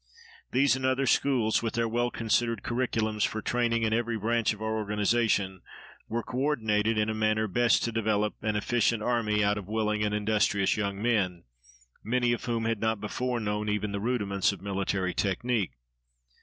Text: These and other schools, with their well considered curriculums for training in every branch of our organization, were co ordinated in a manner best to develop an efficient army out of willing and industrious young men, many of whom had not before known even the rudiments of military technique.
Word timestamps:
These 0.51 0.75
and 0.75 0.83
other 0.83 1.05
schools, 1.05 1.61
with 1.61 1.75
their 1.75 1.87
well 1.87 2.09
considered 2.09 2.63
curriculums 2.63 3.23
for 3.23 3.39
training 3.39 3.83
in 3.83 3.93
every 3.93 4.17
branch 4.17 4.51
of 4.51 4.59
our 4.59 4.73
organization, 4.75 5.61
were 6.09 6.23
co 6.23 6.39
ordinated 6.39 6.97
in 6.97 7.07
a 7.07 7.13
manner 7.13 7.47
best 7.47 7.83
to 7.83 7.91
develop 7.91 8.33
an 8.41 8.55
efficient 8.55 9.03
army 9.03 9.43
out 9.43 9.59
of 9.59 9.67
willing 9.67 10.03
and 10.03 10.15
industrious 10.15 10.75
young 10.75 10.99
men, 10.99 11.43
many 12.03 12.33
of 12.33 12.45
whom 12.45 12.65
had 12.65 12.81
not 12.81 12.99
before 12.99 13.39
known 13.39 13.69
even 13.69 13.91
the 13.91 13.99
rudiments 13.99 14.51
of 14.51 14.59
military 14.59 15.13
technique. 15.13 15.73